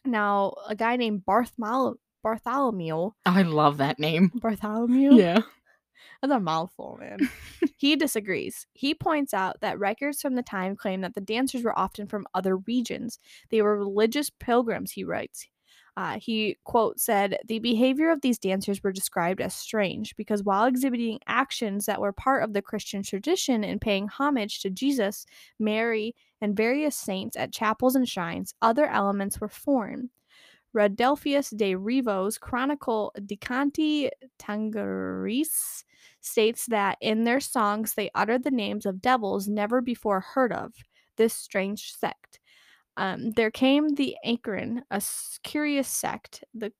Now, 0.04 0.54
a 0.68 0.74
guy 0.74 0.96
named 0.96 1.22
Barthmol- 1.26 1.96
Bartholomew, 2.22 3.10
I 3.26 3.42
love 3.42 3.78
that 3.78 3.98
name. 3.98 4.30
Bartholomew, 4.34 5.14
Yeah. 5.14 5.40
that's 6.20 6.32
a 6.32 6.40
mouthful, 6.40 6.98
man. 7.00 7.18
he 7.78 7.96
disagrees. 7.96 8.66
He 8.72 8.94
points 8.94 9.34
out 9.34 9.60
that 9.60 9.78
records 9.78 10.20
from 10.22 10.34
the 10.34 10.42
time 10.42 10.76
claim 10.76 11.00
that 11.02 11.14
the 11.14 11.20
dancers 11.20 11.62
were 11.64 11.78
often 11.78 12.06
from 12.06 12.26
other 12.34 12.56
regions. 12.56 13.18
They 13.50 13.62
were 13.62 13.76
religious 13.76 14.30
pilgrims, 14.30 14.92
he 14.92 15.04
writes. 15.04 15.46
Uh, 15.94 16.18
he, 16.18 16.56
quote, 16.64 16.98
said, 16.98 17.36
The 17.46 17.58
behavior 17.58 18.10
of 18.10 18.22
these 18.22 18.38
dancers 18.38 18.82
were 18.82 18.92
described 18.92 19.42
as 19.42 19.52
strange 19.54 20.16
because 20.16 20.42
while 20.42 20.64
exhibiting 20.64 21.18
actions 21.26 21.84
that 21.84 22.00
were 22.00 22.12
part 22.14 22.42
of 22.42 22.54
the 22.54 22.62
Christian 22.62 23.02
tradition 23.02 23.62
and 23.62 23.78
paying 23.78 24.08
homage 24.08 24.60
to 24.62 24.70
Jesus, 24.70 25.26
Mary, 25.58 26.14
and 26.40 26.56
various 26.56 26.96
saints 26.96 27.36
at 27.36 27.52
chapels 27.52 27.94
and 27.94 28.08
shrines, 28.08 28.54
other 28.62 28.86
elements 28.86 29.38
were 29.38 29.48
foreign. 29.50 30.08
Radulphus 30.74 31.56
de 31.56 31.74
Rivo's 31.74 32.38
Chronicle 32.38 33.12
de 33.26 33.36
Canti 33.36 34.10
Tangaris 34.38 35.84
states 36.20 36.66
that 36.66 36.96
in 37.00 37.24
their 37.24 37.40
songs 37.40 37.94
they 37.94 38.10
uttered 38.14 38.44
the 38.44 38.50
names 38.50 38.86
of 38.86 39.02
devils 39.02 39.48
never 39.48 39.80
before 39.80 40.20
heard 40.20 40.52
of, 40.52 40.72
this 41.16 41.34
strange 41.34 41.94
sect. 41.94 42.40
Um, 42.96 43.30
there 43.32 43.50
came 43.50 43.94
the 43.94 44.16
Anchorin, 44.26 44.82
a 44.90 45.02
curious 45.42 45.88
sect. 45.88 46.44
The 46.54 46.72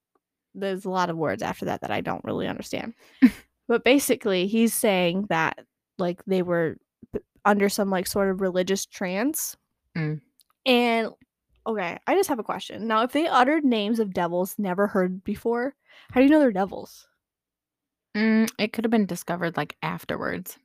there's 0.54 0.84
a 0.84 0.90
lot 0.90 1.08
of 1.08 1.16
words 1.16 1.42
after 1.42 1.64
that 1.64 1.80
that 1.80 1.90
I 1.90 2.02
don't 2.02 2.24
really 2.24 2.46
understand. 2.46 2.94
but 3.68 3.84
basically, 3.84 4.46
he's 4.46 4.74
saying 4.74 5.26
that 5.30 5.58
like 5.98 6.22
they 6.26 6.42
were 6.42 6.76
under 7.44 7.68
some 7.68 7.90
like 7.90 8.06
sort 8.06 8.30
of 8.30 8.40
religious 8.40 8.86
trance. 8.86 9.56
Mm. 9.96 10.20
And 10.66 11.08
okay, 11.66 11.98
I 12.06 12.14
just 12.14 12.28
have 12.28 12.38
a 12.38 12.44
question. 12.44 12.86
Now, 12.86 13.02
if 13.02 13.12
they 13.12 13.26
uttered 13.26 13.64
names 13.64 13.98
of 13.98 14.14
devils 14.14 14.54
never 14.58 14.86
heard 14.86 15.24
before, 15.24 15.74
how 16.10 16.20
do 16.20 16.24
you 16.24 16.30
know 16.30 16.40
they're 16.40 16.52
devils? 16.52 17.06
Mm, 18.16 18.50
it 18.58 18.72
could 18.72 18.84
have 18.84 18.90
been 18.90 19.06
discovered 19.06 19.56
like 19.56 19.76
afterwards. 19.82 20.58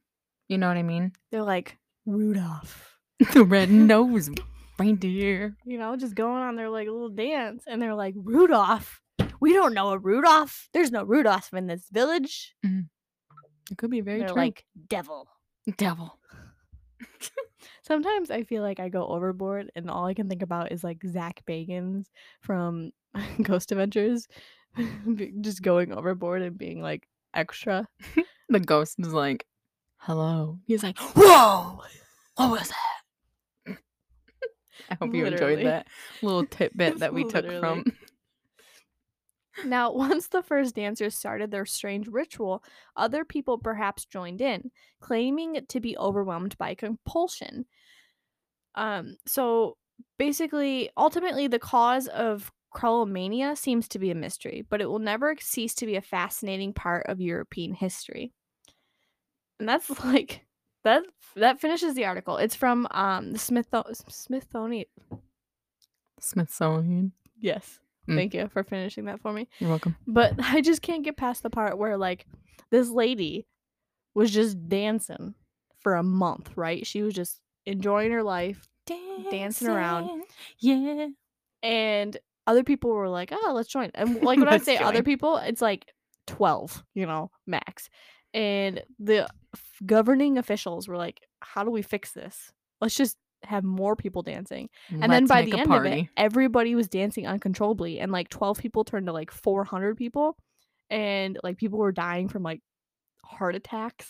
You 0.50 0.58
know 0.58 0.68
what 0.68 0.78
I 0.78 0.84
mean? 0.84 1.14
They're 1.32 1.44
like 1.44 1.78
Rudolph. 2.06 2.98
the 3.34 3.44
red 3.44 3.72
nose 3.72 4.30
reindeer. 4.78 5.56
You 5.66 5.78
know, 5.78 5.96
just 5.96 6.16
going 6.16 6.44
on 6.44 6.56
their 6.56 6.70
like 6.70 6.88
little 6.88 7.10
dance, 7.10 7.64
and 7.68 7.82
they're 7.82 7.96
like 7.96 8.14
Rudolph. 8.16 9.02
We 9.40 9.54
don't 9.54 9.74
know 9.74 9.90
a 9.90 9.98
Rudolph. 9.98 10.70
There's 10.74 10.92
no 10.92 11.04
Rudolph 11.04 11.54
in 11.54 11.68
this 11.68 11.88
village. 11.92 12.56
It 13.72 13.78
could 13.78 13.92
be 13.92 14.02
very 14.02 14.20
they're 14.20 14.30
true. 14.30 14.38
like 14.38 14.66
devil. 14.88 15.28
devil. 15.78 16.20
Sometimes 17.82 18.30
I 18.32 18.44
feel 18.44 18.62
like 18.62 18.80
I 18.80 18.90
go 18.90 19.08
overboard, 19.08 19.72
and 19.76 19.90
all 19.90 20.06
I 20.06 20.14
can 20.14 20.30
think 20.30 20.42
about 20.42 20.72
is 20.72 20.84
like 20.84 21.02
Zach 21.08 21.42
Bagans 21.48 22.06
from 22.42 22.92
Ghost 23.42 23.72
Adventures, 23.72 24.28
just 25.42 25.62
going 25.62 25.94
overboard 25.94 26.42
and 26.42 26.58
being 26.58 26.82
like 26.82 27.08
extra. 27.34 27.88
The 28.50 28.60
ghost 28.60 28.96
is 29.00 29.14
like, 29.14 29.46
hello. 29.98 30.60
He's 30.66 30.84
like, 30.84 30.98
whoa, 31.00 31.82
what 32.36 32.52
was 32.52 32.70
that? 32.70 33.78
I 34.90 34.96
hope 35.02 35.14
you 35.14 35.24
Literally. 35.24 35.54
enjoyed 35.54 35.66
that 35.66 35.88
little 36.22 36.46
tidbit 36.46 37.00
that 37.00 37.14
we 37.14 37.24
took 37.24 37.46
Literally. 37.46 37.60
from. 37.60 37.84
Now, 39.64 39.92
once 39.94 40.28
the 40.28 40.42
first 40.44 40.76
dancers 40.76 41.16
started 41.16 41.52
their 41.52 41.66
strange 41.66 42.08
ritual, 42.08 42.64
other 42.96 43.26
people 43.26 43.58
perhaps 43.58 44.06
joined 44.06 44.42
in, 44.42 44.72
claiming 45.00 45.66
to 45.68 45.80
be 45.80 45.98
overwhelmed 45.98 46.58
by 46.58 46.76
compulsion. 46.76 47.66
Um, 48.76 49.18
so 49.26 49.78
basically, 50.18 50.90
ultimately, 50.98 51.48
the 51.48 51.60
cause 51.60 52.08
of 52.08 52.52
choreomania 52.76 53.58
seems 53.58 53.88
to 53.90 54.00
be 54.00 54.12
a 54.12 54.16
mystery, 54.16 54.66
but 54.70 54.82
it 54.82 54.86
will 54.86 55.00
never 55.00 55.36
cease 55.40 55.74
to 55.76 55.86
be 55.86 55.96
a 55.96 56.02
fascinating 56.02 56.74
part 56.74 57.08
of 57.08 57.20
European 57.20 57.74
history. 57.74 58.34
And 59.60 59.68
that's 59.68 59.90
like 60.04 60.46
that. 60.84 61.04
That 61.36 61.60
finishes 61.60 61.94
the 61.94 62.06
article. 62.06 62.38
It's 62.38 62.56
from 62.56 62.88
um 62.92 63.32
the 63.32 63.40
Smithsonian. 63.40 64.86
Smithsonian. 66.20 67.14
Yes, 67.40 67.80
Mm. 68.08 68.16
thank 68.16 68.34
you 68.34 68.48
for 68.48 68.64
finishing 68.64 69.06
that 69.06 69.22
for 69.22 69.34
me. 69.34 69.48
You're 69.60 69.70
welcome. 69.70 69.96
But 70.06 70.34
I 70.40 70.62
just 70.62 70.82
can't 70.82 71.04
get 71.04 71.18
past 71.18 71.44
the 71.44 71.50
part 71.50 71.78
where 71.78 71.98
like 71.98 72.26
this 72.72 72.90
lady 72.90 73.48
was 74.14 74.32
just 74.32 74.68
dancing 74.68 75.36
for 75.80 75.96
a 75.96 76.04
month, 76.04 76.52
right? 76.56 76.86
She 76.86 77.02
was 77.02 77.14
just 77.14 77.40
enjoying 77.66 78.12
her 78.12 78.24
life 78.24 78.68
Dancing 79.30 79.68
around. 79.68 80.24
Yeah. 80.60 81.08
and 81.62 82.18
other 82.46 82.64
people 82.64 82.92
were 82.92 83.10
like, 83.10 83.32
"Oh, 83.34 83.52
let's 83.54 83.68
join." 83.68 83.92
And 83.94 84.24
like 84.24 84.40
when 84.40 84.48
I 84.48 84.58
say 84.58 84.78
other 84.78 85.04
people, 85.04 85.38
it's 85.38 85.62
like 85.62 85.92
12, 86.28 86.84
you 86.94 87.06
know, 87.06 87.30
max. 87.46 87.90
And 88.34 88.84
the 89.00 89.28
governing 89.86 90.38
officials 90.38 90.88
were 90.88 90.98
like, 90.98 91.20
"How 91.42 91.64
do 91.64 91.72
we 91.72 91.82
fix 91.82 92.14
this? 92.14 92.54
Let's 92.80 92.96
just 92.96 93.18
have 93.48 93.64
more 93.64 93.96
people 93.96 94.22
dancing." 94.22 94.70
And 94.90 95.02
then 95.04 95.10
Let's 95.10 95.30
by 95.30 95.42
the 95.44 95.58
end 95.58 95.68
party. 95.68 95.90
of 95.90 95.98
it, 95.98 96.10
everybody 96.18 96.76
was 96.76 96.88
dancing 96.88 97.28
uncontrollably, 97.28 98.00
and 98.00 98.12
like 98.12 98.30
12 98.30 98.60
people 98.60 98.84
turned 98.84 99.08
to 99.08 99.14
like 99.14 99.32
400 99.32 99.98
people, 99.98 100.38
and 100.90 101.38
like 101.44 101.58
people 101.58 101.80
were 101.80 101.92
dying 101.92 102.28
from 102.28 102.44
like 102.44 102.62
heart 103.24 103.56
attacks 103.56 104.08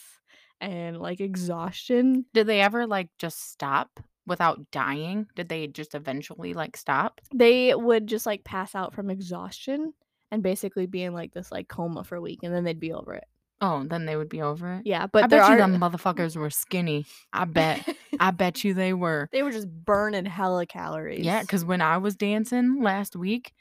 and 0.60 0.98
like 0.98 1.22
exhaustion. 1.22 2.25
Did 2.34 2.48
they 2.48 2.62
ever 2.62 2.88
like 2.88 3.10
just 3.20 3.51
stop 3.51 4.00
without 4.25 4.60
dying? 4.72 5.27
Did 5.36 5.50
they 5.50 5.67
just 5.67 5.96
eventually 5.96 6.53
like 6.53 6.75
stop? 6.75 7.22
They 7.34 7.74
would 7.74 8.08
just 8.08 8.25
like 8.25 8.44
pass 8.44 8.75
out 8.75 8.94
from 8.94 9.10
exhaustion 9.10 9.94
and 10.32 10.44
basically 10.44 10.86
be 10.86 11.03
in 11.03 11.13
like 11.13 11.34
this 11.34 11.51
like 11.51 11.67
coma 11.67 12.03
for 12.03 12.15
a 12.15 12.22
week, 12.22 12.39
and 12.44 12.53
then 12.53 12.63
they'd 12.63 12.79
be 12.79 12.94
over 12.94 13.13
it. 13.13 13.25
Oh, 13.60 13.84
then 13.84 14.06
they 14.06 14.16
would 14.16 14.30
be 14.30 14.42
over 14.42 14.74
it. 14.74 14.82
Yeah, 14.86 15.08
but 15.08 15.24
I 15.24 15.28
there 15.28 15.40
bet 15.42 15.50
you 15.50 15.56
are 15.56 15.58
them 15.58 15.80
motherfuckers 15.80 16.36
were 16.36 16.50
skinny. 16.52 17.06
I 17.34 17.46
bet. 17.46 17.88
I 18.20 18.32
bet 18.32 18.64
you 18.64 18.74
they 18.76 18.94
were. 18.94 19.30
they 19.32 19.42
were 19.44 19.52
just 19.52 19.68
burning 19.68 20.26
hella 20.26 20.66
calories. 20.68 21.26
Yeah, 21.26 21.42
because 21.42 21.66
when 21.66 21.82
I 21.82 21.98
was 21.98 22.16
dancing 22.16 22.82
last 22.84 23.16
week, 23.16 23.54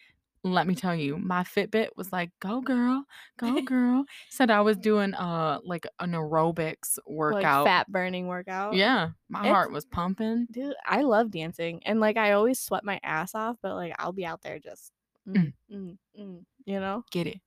let 0.45 0.67
me 0.67 0.75
tell 0.77 0.95
you, 0.95 1.17
my 1.17 1.43
Fitbit 1.43 1.89
was 1.97 2.13
like, 2.13 2.31
"Go 2.41 2.61
girl, 2.61 3.05
go 3.39 3.61
girl." 3.65 4.05
Said 4.29 4.51
I 4.51 4.61
was 4.61 4.77
doing 4.77 5.15
uh 5.15 5.61
like 5.65 5.87
an 5.99 6.13
aerobics 6.13 6.99
like 6.99 7.17
workout. 7.17 7.65
fat 7.67 7.91
burning 7.91 8.27
workout. 8.27 8.75
Yeah, 8.75 9.09
my 9.31 9.41
It's- 9.41 9.53
heart 9.53 9.73
was 9.73 9.87
pumping. 9.87 10.47
dude, 10.53 10.75
I 10.85 11.01
love 11.03 11.31
dancing, 11.31 11.81
and 11.87 12.01
like 12.01 12.17
I 12.19 12.33
always 12.33 12.61
sweat 12.61 12.85
my 12.85 13.01
ass 13.03 13.35
off, 13.35 13.57
but 13.63 13.75
like 13.75 13.95
I'll 13.99 14.13
be 14.13 14.27
out 14.27 14.43
there 14.43 14.59
just, 14.59 14.93
mm, 15.27 15.53
mm, 15.73 15.97
mm, 16.21 16.45
you 16.67 16.81
know. 16.81 17.03
Get 17.11 17.27
it, 17.27 17.41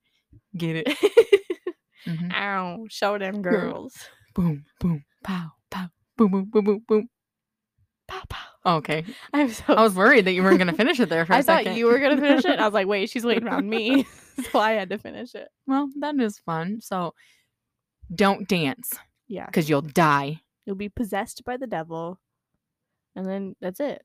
get 0.56 0.76
it. 0.86 1.39
Mhm. 2.06 2.32
Ow, 2.32 2.86
show 2.88 3.18
them 3.18 3.42
girls. 3.42 3.94
Boom, 4.34 4.64
boom, 4.80 5.04
pow, 5.22 5.50
pow, 5.70 5.88
boom, 6.16 6.30
boom, 6.30 6.44
boom, 6.50 6.64
boom, 6.64 6.84
boom. 6.88 7.08
Pow, 8.08 8.22
pow. 8.28 8.76
Okay, 8.78 9.04
I'm 9.32 9.48
so. 9.50 9.64
I 9.74 9.82
was 9.82 9.94
worried 9.94 10.24
that 10.26 10.32
you 10.32 10.42
weren't 10.42 10.58
gonna 10.58 10.72
finish 10.84 11.00
it 11.00 11.08
there 11.08 11.24
for 11.26 11.32
a 11.32 11.36
I 11.36 11.42
thought 11.42 11.64
second. 11.64 11.76
you 11.76 11.86
were 11.86 11.98
gonna 11.98 12.20
finish 12.20 12.44
it. 12.44 12.58
I 12.58 12.64
was 12.64 12.74
like, 12.74 12.86
wait, 12.92 13.10
she's 13.10 13.24
waiting 13.24 13.48
on 13.48 13.68
me, 13.68 14.06
so 14.50 14.58
I 14.58 14.72
had 14.72 14.90
to 14.90 14.98
finish 14.98 15.34
it. 15.34 15.48
well, 15.66 15.88
that 16.00 16.18
is 16.20 16.38
fun. 16.38 16.80
So, 16.80 17.14
don't 18.14 18.48
dance 18.48 18.92
Yeah, 19.28 19.46
because 19.46 19.68
you'll 19.68 19.82
die. 19.82 20.40
you'll 20.66 20.76
be 20.76 20.88
possessed 20.88 21.44
by 21.44 21.56
the 21.56 21.66
devil, 21.66 22.18
and 23.16 23.26
then 23.26 23.54
that's 23.60 23.80
it. 23.80 24.02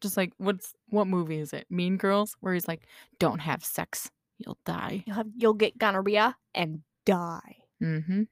Just 0.00 0.16
like 0.16 0.32
what's 0.38 0.74
what 0.90 1.06
movie 1.06 1.38
is 1.38 1.52
it? 1.52 1.66
Mean 1.70 1.96
Girls, 1.96 2.36
where 2.40 2.52
he's 2.54 2.68
like, 2.68 2.86
"Don't 3.18 3.38
have 3.40 3.64
sex, 3.64 4.10
you'll 4.38 4.58
die." 4.66 5.02
You'll 5.06 5.16
have 5.16 5.28
you'll 5.36 5.54
get 5.54 5.78
gonorrhea 5.78 6.36
and 6.54 6.82
die. 7.04 7.56
Mm-hmm. 7.82 8.22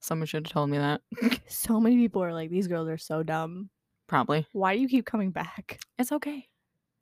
Someone 0.00 0.26
should 0.26 0.46
have 0.46 0.52
told 0.52 0.70
me 0.70 0.78
that. 0.78 1.00
So 1.48 1.80
many 1.80 1.96
people 1.96 2.22
are 2.22 2.32
like, 2.32 2.50
these 2.50 2.68
girls 2.68 2.88
are 2.88 2.98
so 2.98 3.22
dumb. 3.22 3.70
Probably. 4.06 4.46
Why 4.52 4.74
do 4.74 4.80
you 4.82 4.88
keep 4.88 5.06
coming 5.06 5.30
back? 5.30 5.78
It's 5.98 6.12
okay. 6.12 6.48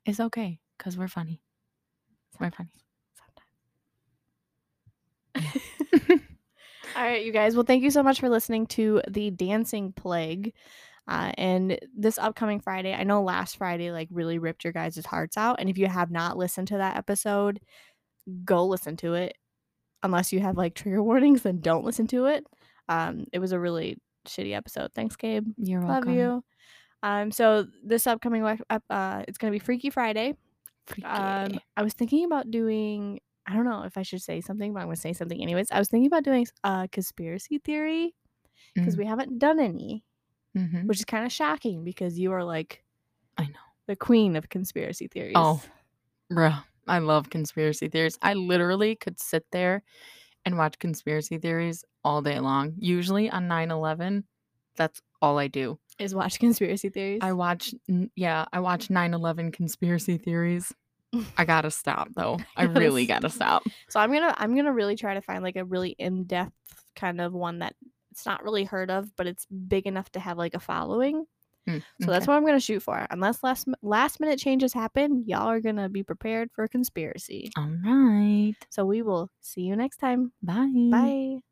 It's 0.05 0.19
okay 0.19 0.59
because 0.77 0.97
we're 0.97 1.07
funny. 1.07 1.41
We're 2.39 2.51
funny. 2.51 2.69
Sometimes. 5.35 5.61
All 6.95 7.03
right, 7.03 7.25
you 7.25 7.31
guys. 7.31 7.55
Well, 7.55 7.65
thank 7.65 7.83
you 7.83 7.91
so 7.91 8.03
much 8.03 8.19
for 8.19 8.29
listening 8.29 8.67
to 8.67 9.01
the 9.09 9.31
Dancing 9.31 9.91
Plague. 9.91 10.53
Uh, 11.07 11.31
and 11.37 11.77
this 11.95 12.17
upcoming 12.17 12.61
Friday, 12.61 12.93
I 12.93 13.03
know 13.03 13.21
last 13.23 13.57
Friday 13.57 13.91
like 13.91 14.07
really 14.11 14.39
ripped 14.39 14.63
your 14.63 14.73
guys' 14.73 15.05
hearts 15.05 15.35
out. 15.35 15.57
And 15.59 15.69
if 15.69 15.77
you 15.77 15.87
have 15.87 16.11
not 16.11 16.37
listened 16.37 16.69
to 16.69 16.77
that 16.77 16.95
episode, 16.95 17.59
go 18.45 18.65
listen 18.65 18.95
to 18.97 19.15
it. 19.15 19.37
Unless 20.03 20.31
you 20.33 20.39
have 20.41 20.57
like 20.57 20.75
trigger 20.75 21.01
warnings, 21.01 21.41
then 21.43 21.59
don't 21.61 21.85
listen 21.85 22.07
to 22.07 22.25
it. 22.25 22.45
Um, 22.89 23.25
it 23.33 23.39
was 23.39 23.51
a 23.53 23.59
really 23.59 23.97
shitty 24.27 24.53
episode. 24.55 24.91
Thanks, 24.93 25.15
Gabe. 25.15 25.47
You're 25.57 25.79
Love 25.81 25.89
welcome. 25.89 26.13
you. 26.15 26.43
Um, 27.01 27.31
so 27.31 27.65
this 27.83 28.05
upcoming 28.07 28.45
ep- 28.69 28.83
uh, 28.89 29.23
it's 29.27 29.37
gonna 29.37 29.51
be 29.51 29.59
Freaky 29.59 29.89
Friday. 29.89 30.35
Freaky. 30.87 31.05
Um, 31.05 31.59
I 31.77 31.83
was 31.83 31.93
thinking 31.93 32.25
about 32.25 32.51
doing. 32.51 33.19
I 33.45 33.55
don't 33.55 33.65
know 33.65 33.83
if 33.83 33.97
I 33.97 34.03
should 34.03 34.21
say 34.21 34.39
something, 34.41 34.73
but 34.73 34.79
I'm 34.81 34.85
gonna 34.87 34.95
say 34.95 35.11
something 35.13 35.41
anyways. 35.41 35.67
I 35.71 35.79
was 35.79 35.89
thinking 35.89 36.07
about 36.07 36.23
doing 36.23 36.45
a 36.63 36.87
conspiracy 36.91 37.57
theory 37.59 38.15
because 38.75 38.95
Mm. 38.95 38.99
we 38.99 39.05
haven't 39.05 39.39
done 39.39 39.59
any, 39.59 40.03
Mhm. 40.57 40.85
which 40.85 40.99
is 40.99 41.05
kind 41.05 41.25
of 41.25 41.31
shocking 41.31 41.83
because 41.83 42.17
you 42.17 42.31
are 42.31 42.43
like 42.45 42.83
I 43.37 43.45
know. 43.47 43.59
the 43.87 43.97
queen 43.97 44.35
of 44.37 44.47
conspiracy 44.49 45.07
theories. 45.07 45.33
Oh. 45.35 45.61
Bruh, 46.31 46.63
I 46.87 46.99
love 46.99 47.29
conspiracy 47.29 47.87
theories. 47.87 48.17
I 48.21 48.33
literally 48.33 48.95
could 48.95 49.19
sit 49.19 49.45
there 49.51 49.83
and 50.45 50.57
watch 50.57 50.79
conspiracy 50.79 51.37
theories 51.37 51.83
all 52.03 52.21
day 52.21 52.39
long. 52.39 52.73
Usually 52.77 53.29
on 53.29 53.47
9 53.47 53.71
11, 53.71 54.25
that's 54.75 55.01
all 55.21 55.39
I 55.39 55.47
do. 55.47 55.79
is 55.99 56.13
watch 56.13 56.39
conspiracy 56.39 56.89
theories. 56.89 57.19
I 57.21 57.33
watch, 57.33 57.73
yeah, 58.15 58.45
I 58.51 58.59
watch 58.59 58.89
9 58.89 59.13
11 59.13 59.51
conspiracy 59.51 60.17
theories. 60.17 60.73
I 61.37 61.45
gotta 61.45 61.71
stop 61.71 62.09
though. 62.15 62.39
I 62.57 62.63
really 62.63 63.05
gotta 63.05 63.29
stop. 63.29 63.63
so 63.89 63.99
I'm 63.99 64.11
gonna 64.11 64.33
I'm 64.35 64.55
gonna 64.55 64.73
really 64.73 64.95
try 64.95 65.13
to 65.13 65.21
find 65.21 65.43
like 65.43 65.55
a 65.55 65.63
really 65.63 65.91
in 65.91 66.23
depth 66.23 66.53
kind 66.95 67.21
of 67.21 67.33
one 67.33 67.59
that 67.59 67.75
it's 68.11 68.25
not 68.25 68.43
really 68.43 68.63
heard 68.63 68.91
of, 68.91 69.15
but 69.15 69.27
it's 69.27 69.45
big 69.45 69.85
enough 69.85 70.11
to 70.11 70.19
have 70.19 70.37
like 70.37 70.53
a 70.55 70.59
following. 70.59 71.25
Hmm, 71.67 71.79
So 71.99 72.11
that's 72.11 72.27
what 72.27 72.35
I'm 72.35 72.45
gonna 72.45 72.59
shoot 72.59 72.81
for. 72.81 73.07
Unless 73.09 73.43
last 73.43 73.67
last 73.81 74.19
minute 74.19 74.39
changes 74.39 74.73
happen, 74.73 75.23
y'all 75.27 75.47
are 75.49 75.61
gonna 75.61 75.89
be 75.89 76.03
prepared 76.03 76.51
for 76.53 76.63
a 76.65 76.69
conspiracy. 76.69 77.55
All 77.57 77.69
right. 77.83 78.55
So 78.69 78.85
we 78.85 79.01
will 79.01 79.31
see 79.41 79.61
you 79.61 79.75
next 79.75 79.97
time. 79.97 80.33
Bye. 80.89 81.13
Bye. 81.39 81.43